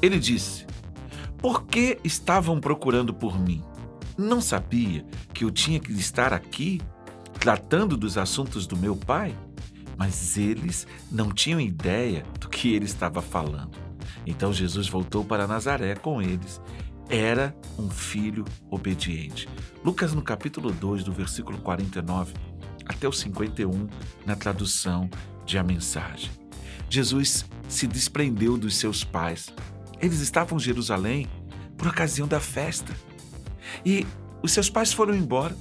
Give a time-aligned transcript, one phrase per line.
[0.00, 0.66] Ele disse:
[1.38, 3.62] Por que estavam procurando por mim?
[4.16, 6.80] Não sabia que eu tinha que estar aqui
[7.38, 9.36] tratando dos assuntos do meu pai?
[9.96, 13.76] Mas eles não tinham ideia do que ele estava falando.
[14.26, 16.60] Então Jesus voltou para Nazaré com eles.
[17.08, 19.48] Era um filho obediente.
[19.84, 22.34] Lucas, no capítulo 2, do versículo 49
[22.84, 23.86] até o 51,
[24.26, 25.08] na tradução
[25.44, 26.30] de A Mensagem.
[26.90, 29.48] Jesus se desprendeu dos seus pais.
[30.00, 31.26] Eles estavam em Jerusalém
[31.76, 32.94] por ocasião da festa.
[33.84, 34.06] E
[34.42, 35.56] os seus pais foram embora.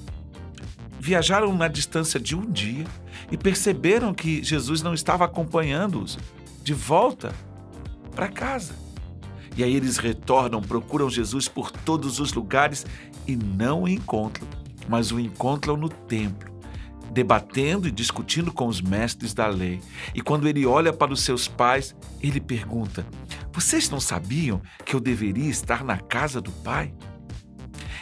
[1.00, 2.86] Viajaram na distância de um dia
[3.31, 6.18] e perceberam que Jesus não estava acompanhando-os
[6.64, 7.34] de volta
[8.16, 8.73] para casa.
[9.55, 12.86] E aí eles retornam, procuram Jesus por todos os lugares
[13.28, 14.48] e não o encontram,
[14.88, 16.52] mas o encontram no templo,
[17.12, 19.81] debatendo e discutindo com os mestres da lei.
[20.14, 23.06] E quando ele olha para os seus pais, ele pergunta:
[23.57, 26.93] Vocês não sabiam que eu deveria estar na casa do Pai?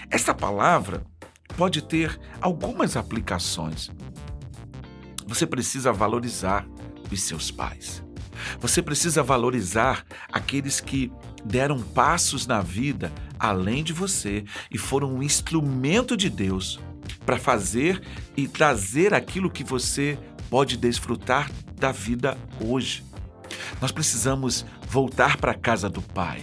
[0.09, 1.05] Esta palavra
[1.55, 3.89] pode ter algumas aplicações.
[5.25, 6.67] Você precisa valorizar
[7.09, 8.03] os seus pais.
[8.59, 11.09] Você precisa valorizar aqueles que
[11.45, 13.09] deram passos na vida
[13.39, 16.81] além de você e foram um instrumento de Deus
[17.25, 18.03] para fazer
[18.35, 20.19] e trazer aquilo que você
[20.49, 23.05] pode desfrutar da vida hoje.
[23.81, 24.65] Nós precisamos
[24.95, 26.41] voltar para a casa do Pai.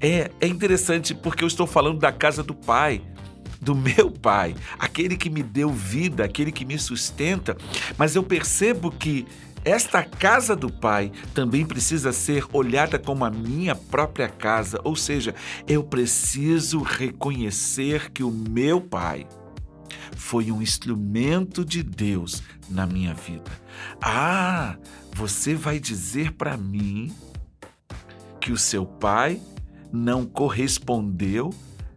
[0.00, 3.00] É, é interessante porque eu estou falando da casa do Pai,
[3.60, 7.56] do meu Pai, aquele que me deu vida, aquele que me sustenta,
[7.96, 9.24] mas eu percebo que
[9.64, 15.32] esta casa do Pai também precisa ser olhada como a minha própria casa, ou seja,
[15.68, 19.28] eu preciso reconhecer que o meu Pai
[20.16, 23.52] foi um instrumento de Deus na minha vida.
[24.00, 24.76] Ah,
[25.14, 27.14] você vai dizer para mim
[28.42, 29.40] que o seu pai
[29.92, 31.50] não correspondeu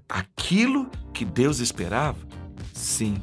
[0.07, 2.19] àquilo que Deus esperava?
[2.71, 3.19] Sim.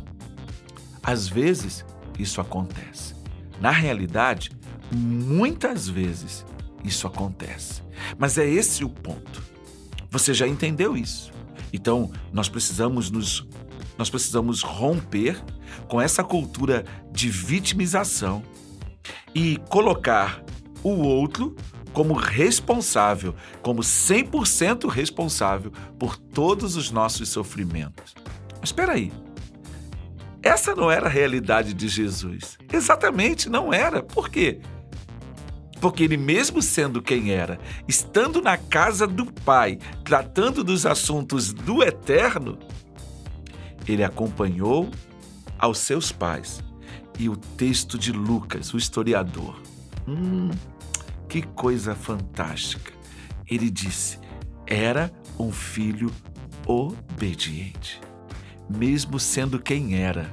[1.01, 1.85] Às vezes
[2.19, 3.15] isso acontece.
[3.61, 4.51] Na realidade,
[4.91, 6.45] muitas vezes
[6.83, 7.81] isso acontece.
[8.19, 9.41] Mas é esse o ponto.
[10.11, 11.31] Você já entendeu isso.
[11.73, 13.47] Então, nós precisamos nos
[13.97, 15.41] nós precisamos romper
[15.87, 18.43] com essa cultura de vitimização
[19.33, 20.43] e colocar
[20.83, 21.55] o outro
[21.93, 28.15] como responsável, como 100% responsável por todos os nossos sofrimentos.
[28.61, 29.13] Mas espera aí.
[30.43, 32.59] Essa não era a realidade de Jesus.
[32.73, 34.03] Exatamente, não era.
[34.03, 34.61] Por quê?
[35.81, 37.59] Porque ele, mesmo sendo quem era,
[37.89, 42.59] estando na casa do Pai, tratando dos assuntos do eterno,
[43.87, 44.89] ele acompanhou
[45.59, 46.63] aos seus pais.
[47.19, 49.61] E o texto de Lucas, o historiador.
[50.09, 50.51] Hum,
[51.33, 52.93] que coisa fantástica.
[53.49, 54.19] Ele disse:
[54.67, 56.13] era um filho
[56.67, 57.99] obediente,
[58.69, 60.31] mesmo sendo quem era,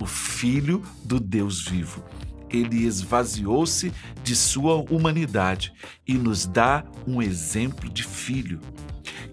[0.00, 2.02] o filho do Deus vivo.
[2.48, 3.92] Ele esvaziou-se
[4.22, 5.74] de sua humanidade
[6.08, 8.60] e nos dá um exemplo de filho,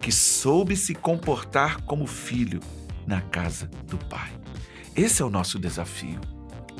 [0.01, 2.59] que soube se comportar como filho
[3.07, 4.29] na casa do Pai.
[4.93, 6.19] Esse é o nosso desafio: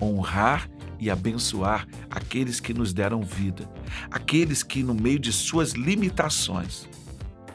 [0.02, 0.70] honrar
[1.02, 3.68] e abençoar aqueles que nos deram vida,
[4.12, 6.88] aqueles que, no meio de suas limitações,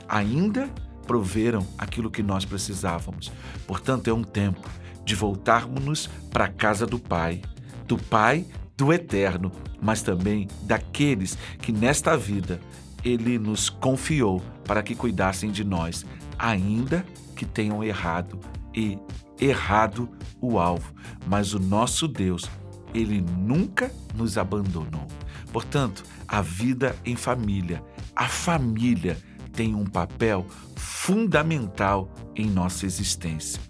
[0.09, 0.69] ainda
[1.07, 3.33] proveram aquilo que nós precisávamos.
[3.67, 4.69] Portanto, é um tempo
[5.05, 7.41] de voltarmos para a casa do Pai,
[7.87, 8.45] do Pai
[8.77, 12.61] do Eterno, mas também daqueles que nesta vida
[13.05, 16.05] Ele nos confiou para que cuidassem de nós,
[16.37, 17.07] ainda
[17.37, 18.41] que tenham errado
[18.75, 18.99] e
[19.41, 20.93] errado o alvo,
[21.27, 22.51] mas o nosso Deus,
[22.97, 25.07] ele nunca nos abandonou.
[25.53, 27.83] Portanto, a vida em família,
[28.15, 29.19] a família
[29.53, 33.61] tem um papel fundamental em nossa existência.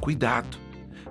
[0.00, 0.58] Cuidado.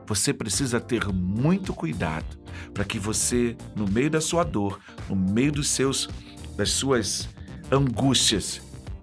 [0.05, 2.37] Você precisa ter muito cuidado
[2.73, 4.79] para que você, no meio da sua dor,
[5.09, 6.09] no meio dos seus
[6.57, 7.27] das suas
[7.71, 8.61] angústias,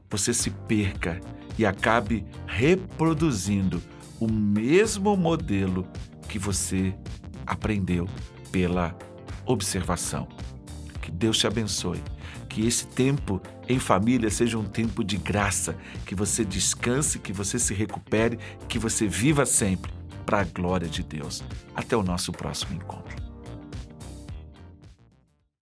[0.08, 1.20] você se perca
[1.58, 3.82] e acabe reproduzindo
[4.20, 5.84] o mesmo modelo
[6.28, 6.94] que você
[7.44, 8.08] aprendeu
[8.50, 8.96] pela
[9.46, 10.28] observação.
[11.00, 12.02] Que Deus te abençoe.
[12.48, 17.58] Que esse tempo em família seja um tempo de graça, que você descanse, que você
[17.58, 18.38] se recupere,
[18.68, 19.92] que você viva sempre
[20.26, 21.42] para a glória de Deus.
[21.74, 23.19] Até o nosso próximo encontro.